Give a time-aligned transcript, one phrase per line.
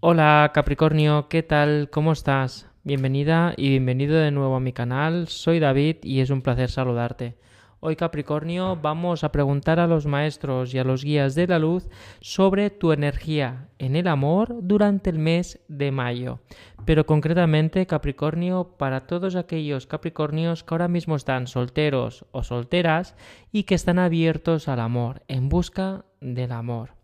[0.00, 1.88] Hola Capricornio, ¿qué tal?
[1.90, 2.68] ¿Cómo estás?
[2.84, 5.26] Bienvenida y bienvenido de nuevo a mi canal.
[5.28, 7.38] Soy David y es un placer saludarte.
[7.80, 11.88] Hoy Capricornio vamos a preguntar a los maestros y a los guías de la luz
[12.20, 16.40] sobre tu energía en el amor durante el mes de mayo.
[16.84, 23.16] Pero concretamente Capricornio para todos aquellos Capricornios que ahora mismo están solteros o solteras
[23.50, 26.95] y que están abiertos al amor, en busca del amor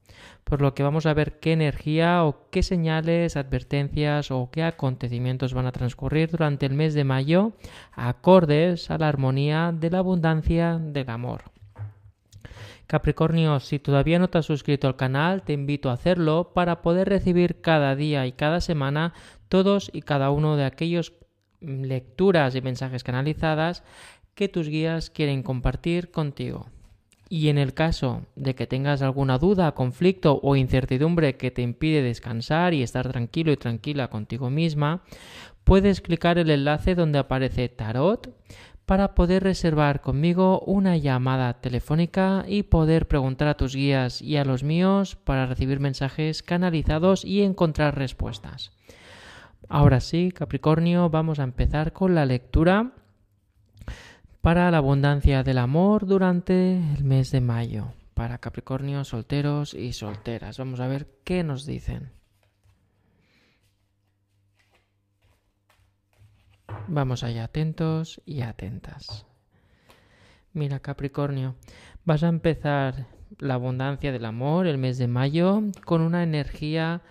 [0.45, 5.55] por lo que vamos a ver qué energía o qué señales, advertencias o qué acontecimientos
[5.55, 7.53] van a transcurrir durante el mes de mayo
[7.93, 11.45] acordes a la armonía de la abundancia del amor.
[12.87, 17.09] Capricornio, si todavía no te has suscrito al canal, te invito a hacerlo para poder
[17.09, 19.15] recibir cada día y cada semana
[19.49, 21.15] todos y cada uno de aquellos
[21.61, 23.83] lecturas y mensajes canalizadas
[24.35, 26.67] que tus guías quieren compartir contigo.
[27.33, 32.03] Y en el caso de que tengas alguna duda, conflicto o incertidumbre que te impide
[32.03, 35.03] descansar y estar tranquilo y tranquila contigo misma,
[35.65, 38.37] puedes clicar el enlace donde aparece Tarot
[38.85, 44.45] para poder reservar conmigo una llamada telefónica y poder preguntar a tus guías y a
[44.45, 48.73] los míos para recibir mensajes canalizados y encontrar respuestas.
[49.71, 52.93] Ahora sí, Capricornio, vamos a empezar con la lectura
[54.43, 60.59] para la abundancia del amor durante el mes de mayo, para Capricornio, solteros y solteras.
[60.59, 62.11] Vamos a ver qué nos dicen.
[66.89, 69.27] Vamos allá, atentos y atentas.
[70.53, 71.55] Mira, Capricornio,
[72.05, 73.07] vas a empezar
[73.39, 77.03] la abundancia del amor el mes de mayo con una energía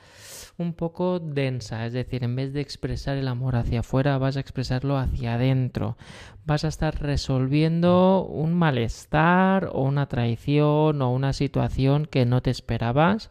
[0.62, 4.40] un poco densa, es decir, en vez de expresar el amor hacia afuera, vas a
[4.40, 5.98] expresarlo hacia adentro.
[6.46, 12.52] Vas a estar resolviendo un malestar o una traición o una situación que no te
[12.52, 13.30] esperabas,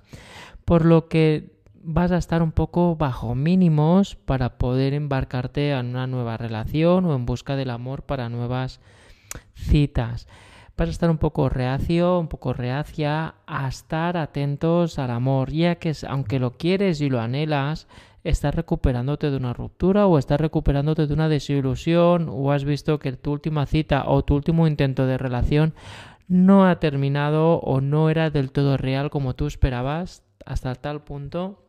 [0.65, 6.07] por lo que vas a estar un poco bajo mínimos para poder embarcarte en una
[6.07, 8.81] nueva relación o en busca del amor para nuevas
[9.55, 10.27] citas
[10.81, 15.75] vas a estar un poco reacio, un poco reacia a estar atentos al amor, ya
[15.75, 17.87] que aunque lo quieres y lo anhelas,
[18.25, 23.13] estás recuperándote de una ruptura o estás recuperándote de una desilusión o has visto que
[23.13, 25.75] tu última cita o tu último intento de relación
[26.29, 31.63] no ha terminado o no era del todo real como tú esperabas hasta tal punto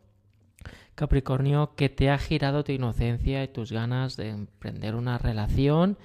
[0.96, 5.98] Capricornio que te ha girado tu inocencia y tus ganas de emprender una relación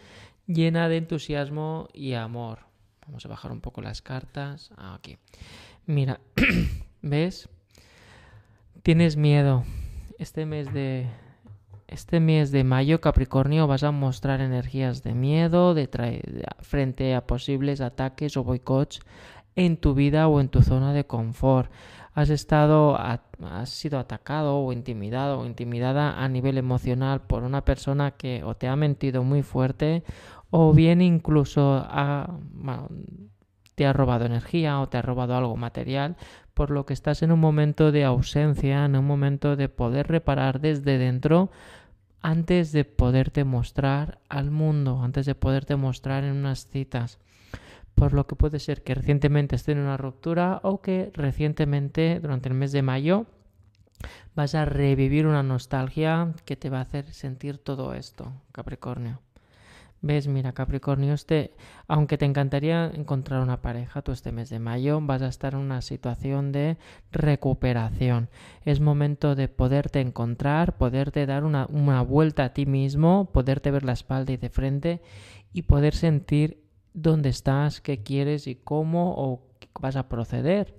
[0.49, 2.66] llena de entusiasmo y amor.
[3.07, 4.71] Vamos a bajar un poco las cartas.
[4.77, 5.19] Ah, aquí.
[5.87, 6.21] Mira,
[7.03, 7.49] ¿ves?
[8.83, 9.65] Tienes miedo.
[10.19, 11.09] Este mes de
[11.89, 15.89] este mes de mayo Capricornio vas a mostrar energías de miedo de
[16.61, 19.01] frente a posibles ataques o boicots
[19.57, 21.71] en tu vida o en tu zona de confort.
[22.15, 28.13] Has estado has sido atacado o intimidado o intimidada a nivel emocional por una persona
[28.13, 30.03] que o te ha mentido muy fuerte
[30.51, 31.87] o bien incluso
[33.75, 36.17] te ha robado energía o te ha robado algo material,
[36.55, 40.61] por lo que estás en un momento de ausencia, en un momento de poder reparar
[40.61, 41.51] desde dentro
[42.23, 47.19] antes de poderte mostrar al mundo, antes de poderte mostrar en unas citas.
[47.97, 52.49] Por lo que puede ser que recientemente esté en una ruptura o que recientemente, durante
[52.49, 53.27] el mes de mayo,
[54.35, 59.21] vas a revivir una nostalgia que te va a hacer sentir todo esto, Capricornio.
[60.03, 60.29] ¿Ves?
[60.29, 61.55] Mira, Capricornio, este,
[61.89, 65.61] aunque te encantaría encontrar una pareja, tú este mes de mayo vas a estar en
[65.61, 66.77] una situación de
[67.11, 68.29] recuperación.
[68.67, 73.85] Es momento de poderte encontrar, poderte dar una, una vuelta a ti mismo, poderte ver
[73.85, 75.01] la espalda y de frente
[75.55, 76.66] y poder sentir
[76.97, 79.47] dónde estás, qué quieres y cómo o
[79.81, 80.75] vas a proceder.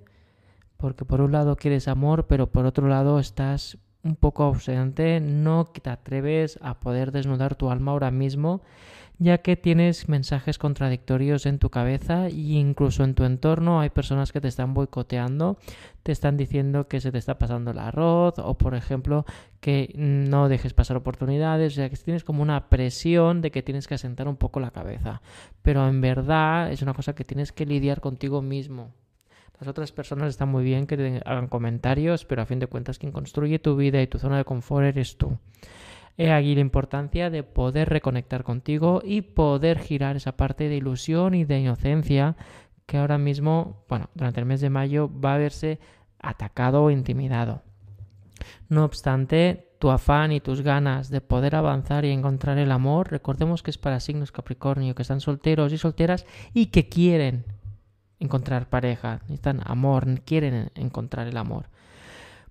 [0.76, 5.64] Porque por un lado quieres amor, pero por otro lado estás un poco ausente, no
[5.66, 8.62] te atreves a poder desnudar tu alma ahora mismo
[9.18, 14.30] ya que tienes mensajes contradictorios en tu cabeza e incluso en tu entorno hay personas
[14.32, 15.58] que te están boicoteando,
[16.04, 19.26] te están diciendo que se te está pasando el arroz o por ejemplo
[19.60, 23.88] que no dejes pasar oportunidades, o sea que tienes como una presión de que tienes
[23.88, 25.20] que asentar un poco la cabeza,
[25.62, 28.92] pero en verdad es una cosa que tienes que lidiar contigo mismo.
[29.60, 32.98] Las otras personas están muy bien que te hagan comentarios, pero a fin de cuentas
[32.98, 35.36] quien construye tu vida y tu zona de confort eres tú.
[36.16, 41.34] He aquí la importancia de poder reconectar contigo y poder girar esa parte de ilusión
[41.34, 42.36] y de inocencia
[42.86, 45.78] que ahora mismo, bueno, durante el mes de mayo va a verse
[46.20, 47.62] atacado o intimidado.
[48.68, 53.62] No obstante, tu afán y tus ganas de poder avanzar y encontrar el amor, recordemos
[53.62, 57.44] que es para signos Capricornio, que están solteros y solteras y que quieren
[58.20, 61.66] encontrar pareja, necesitan amor, quieren encontrar el amor.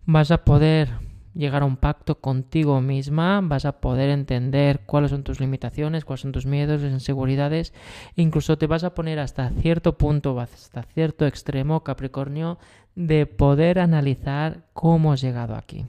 [0.06, 0.90] Vas a poder
[1.38, 6.22] llegar a un pacto contigo misma, vas a poder entender cuáles son tus limitaciones, cuáles
[6.22, 7.74] son tus miedos, inseguridades,
[8.16, 12.58] e incluso te vas a poner hasta cierto punto, hasta cierto extremo, Capricornio,
[12.96, 15.86] de poder analizar cómo has llegado aquí.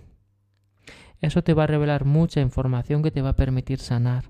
[1.21, 4.25] Eso te va a revelar mucha información que te va a permitir sanar.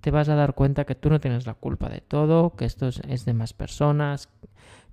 [0.00, 2.88] Te vas a dar cuenta que tú no tienes la culpa de todo, que esto
[2.88, 4.28] es de más personas,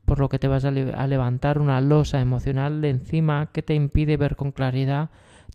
[0.06, 4.18] por lo que te vas a, levantar una losa emocional de encima que te impide
[4.18, 5.10] ver con claridad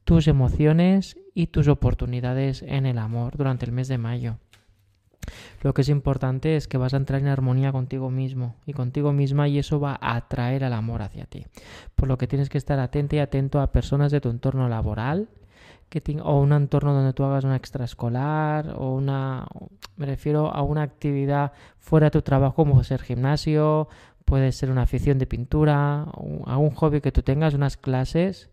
[0.04, 4.38] tus emociones y tus oportunidades en el amor durante el mes de mayo.
[5.62, 9.12] Lo que es importante es que vas a entrar en armonía contigo mismo y contigo
[9.12, 11.44] misma y eso va a atraer al amor hacia ti.
[11.94, 15.28] Por lo que tienes que estar atento y atento a personas de tu entorno laboral
[15.88, 19.46] que o un entorno donde tú hagas una extraescolar o una
[19.96, 23.88] me refiero a una actividad fuera de tu trabajo como ser gimnasio
[24.28, 26.02] puede ser una afición de pintura,
[26.44, 28.50] algún hobby que tú tengas, unas clases,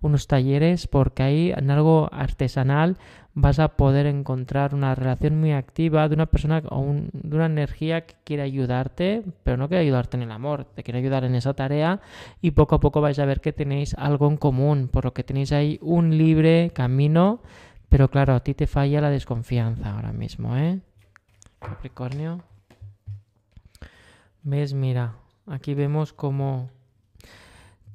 [0.00, 2.96] unos talleres, porque ahí en algo artesanal
[3.34, 8.06] vas a poder encontrar una relación muy activa de una persona o de una energía
[8.06, 11.54] que quiere ayudarte, pero no quiere ayudarte en el amor, te quiere ayudar en esa
[11.54, 12.00] tarea
[12.40, 15.24] y poco a poco vais a ver que tenéis algo en común, por lo que
[15.24, 17.42] tenéis ahí un libre camino,
[17.88, 20.78] pero claro, a ti te falla la desconfianza ahora mismo, ¿eh?
[21.58, 22.55] Capricornio.
[24.48, 24.74] ¿Ves?
[24.74, 25.16] Mira,
[25.48, 26.70] aquí vemos cómo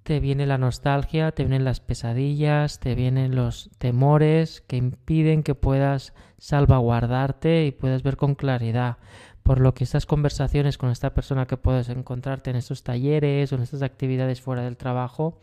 [0.03, 5.56] te viene la nostalgia, te vienen las pesadillas, te vienen los temores que impiden que
[5.56, 8.98] puedas salvaguardarte y puedas ver con claridad.
[9.44, 13.56] Por lo que estas conversaciones con esta persona que puedes encontrarte en estos talleres o
[13.56, 15.39] en estas actividades fuera del trabajo,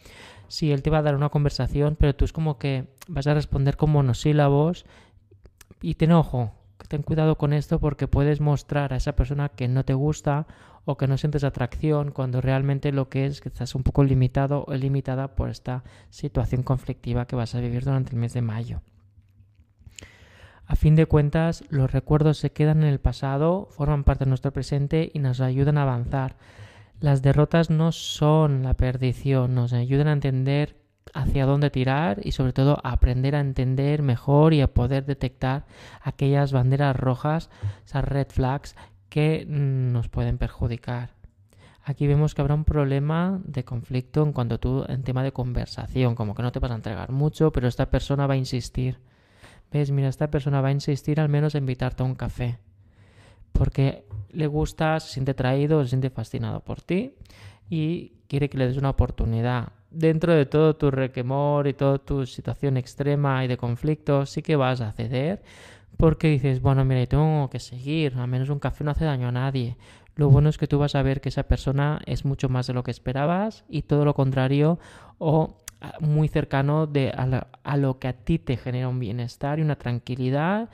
[0.47, 3.33] sí, él te va a dar una conversación, pero tú es como que vas a
[3.33, 4.85] responder con monosílabos
[5.81, 6.53] y ten ojo,
[6.87, 10.47] ten cuidado con esto porque puedes mostrar a esa persona que no te gusta
[10.85, 14.65] o que no sientes atracción cuando realmente lo que es que estás un poco limitado
[14.67, 18.81] o limitada por esta situación conflictiva que vas a vivir durante el mes de mayo.
[20.67, 24.53] A fin de cuentas, los recuerdos se quedan en el pasado, forman parte de nuestro
[24.53, 26.37] presente y nos ayudan a avanzar.
[27.01, 30.78] Las derrotas no son la perdición, nos ayudan a entender
[31.15, 35.67] hacia dónde tirar y sobre todo aprender a entender mejor y a poder detectar
[36.01, 37.51] aquellas banderas rojas,
[37.85, 38.77] esas red flags
[39.09, 41.19] que nos pueden perjudicar.
[41.83, 46.15] Aquí vemos que habrá un problema de conflicto en cuanto tú en tema de conversación,
[46.15, 49.01] como que no te vas a entregar mucho, pero esta persona va a insistir.
[49.73, 49.91] ¿Ves?
[49.91, 52.59] Mira, esta persona va a insistir al menos a invitarte a un café.
[53.53, 57.15] Porque le gusta, se siente traído, se siente fascinado por ti
[57.71, 62.27] y quiere que le des una oportunidad dentro de todo tu requemor y toda tu
[62.27, 65.43] situación extrema y de conflicto, sí que vas a ceder
[65.97, 69.33] porque dices, bueno, mira, tengo que seguir, al menos un café no hace daño a
[69.33, 69.77] nadie.
[70.15, 72.73] Lo bueno es que tú vas a ver que esa persona es mucho más de
[72.73, 74.79] lo que esperabas y todo lo contrario
[75.19, 79.63] o ah, muy cercano de, a lo que a ti te genera un bienestar y
[79.63, 80.71] una tranquilidad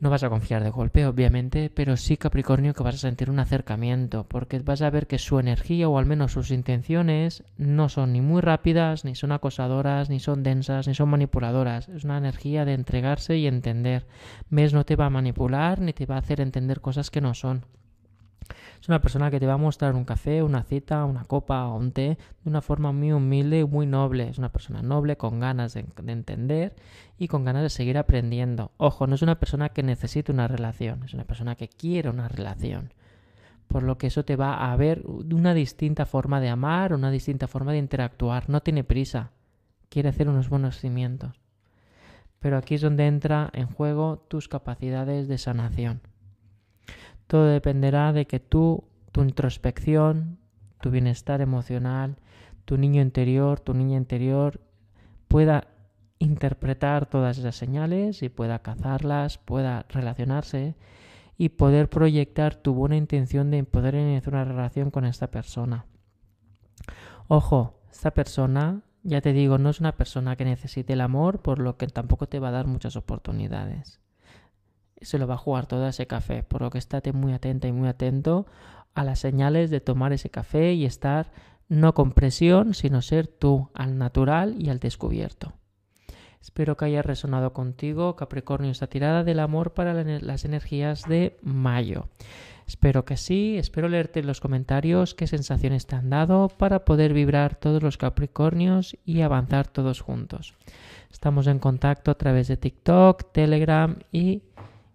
[0.00, 3.38] no vas a confiar de golpe, obviamente, pero sí, Capricornio, que vas a sentir un
[3.38, 8.14] acercamiento, porque vas a ver que su energía o al menos sus intenciones no son
[8.14, 11.88] ni muy rápidas, ni son acosadoras, ni son densas, ni son manipuladoras.
[11.90, 14.06] Es una energía de entregarse y entender.
[14.48, 17.34] Mes no te va a manipular ni te va a hacer entender cosas que no
[17.34, 17.66] son.
[18.80, 21.76] Es una persona que te va a mostrar un café, una cita, una copa o
[21.76, 24.28] un té de una forma muy humilde y muy noble.
[24.28, 26.74] Es una persona noble con ganas de, entender
[27.18, 28.72] y con ganas de seguir aprendiendo.
[28.78, 32.28] Ojo, no es una persona que necesite una relación, es una persona que quiere una
[32.28, 32.94] relación.
[33.68, 37.48] Por lo que eso te va a ver una distinta forma de amar, una distinta
[37.48, 38.48] forma de interactuar.
[38.48, 39.30] No tiene prisa.
[39.90, 41.38] Quiere hacer unos buenos cimientos.
[42.38, 46.00] Pero aquí es donde entra en juego tus capacidades de sanación.
[47.30, 48.82] Todo dependerá de que tú,
[49.12, 50.40] tu introspección,
[50.80, 52.16] tu bienestar emocional,
[52.64, 54.60] tu niño interior, tu niña interior
[55.28, 55.68] pueda
[56.18, 60.74] interpretar todas esas señales y pueda cazarlas, pueda relacionarse
[61.38, 65.86] y poder proyectar tu buena intención de poder iniciar una relación con esta persona.
[67.28, 71.60] Ojo, esta persona, ya te digo, no es una persona que necesite el amor, por
[71.60, 74.00] lo que tampoco te va a dar muchas oportunidades
[75.00, 77.72] se lo va a jugar todo ese café, por lo que estate muy atenta y
[77.72, 78.46] muy atento
[78.94, 81.32] a las señales de tomar ese café y estar
[81.68, 85.52] no con presión, sino ser tú al natural y al descubierto.
[86.40, 92.08] Espero que haya resonado contigo, Capricornio, esta tirada del amor para las energías de mayo.
[92.66, 97.12] Espero que sí, espero leerte en los comentarios qué sensaciones te han dado para poder
[97.12, 100.54] vibrar todos los Capricornios y avanzar todos juntos.
[101.10, 104.44] Estamos en contacto a través de TikTok, Telegram y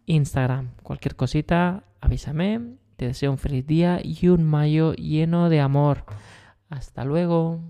[0.05, 0.71] Instagram.
[0.83, 2.77] Cualquier cosita, avísame.
[2.95, 6.05] Te deseo un feliz día y un mayo lleno de amor.
[6.69, 7.61] Hasta luego.